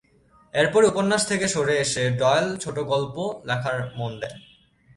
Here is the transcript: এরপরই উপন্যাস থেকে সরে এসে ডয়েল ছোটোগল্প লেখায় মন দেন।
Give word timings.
এরপরই 0.53 0.89
উপন্যাস 0.91 1.21
থেকে 1.27 1.45
সরে 1.47 1.75
এসে 1.77 2.03
ডয়েল 2.19 2.47
ছোটোগল্প 2.57 3.15
লেখায় 3.45 3.81
মন 3.97 4.11
দেন। 4.21 4.35